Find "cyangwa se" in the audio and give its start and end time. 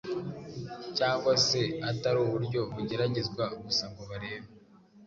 0.97-1.61